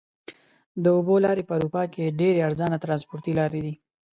د 0.83 0.85
اوبو 0.95 1.15
لارې 1.25 1.43
په 1.45 1.53
اروپا 1.57 1.83
کې 1.93 2.15
ډېرې 2.19 2.45
ارزانه 2.47 2.77
ترانسپورتي 2.83 3.31
لارې 3.39 3.59
دي. 3.65 3.73